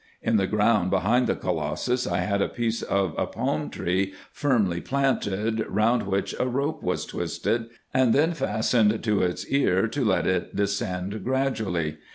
In 0.23 0.37
the 0.37 0.47
ground 0.47 0.89
behind 0.89 1.27
the 1.27 1.35
colossus 1.35 2.07
I 2.07 2.21
had 2.21 2.41
a 2.41 2.49
piece 2.49 2.81
of 2.81 3.13
a 3.19 3.27
palm 3.27 3.69
tree 3.69 4.15
firmly 4.31 4.81
planted, 4.81 5.63
round 5.69 6.07
which 6.07 6.33
a 6.39 6.47
rope 6.47 6.81
was 6.81 7.05
twisted, 7.05 7.67
and 7.93 8.11
then 8.11 8.33
fastened 8.33 9.03
to 9.03 9.21
its 9.21 9.45
car, 9.45 9.87
to 9.89 10.03
let 10.03 10.25
it 10.25 10.55
descend 10.55 11.23
gradually. 11.23 11.99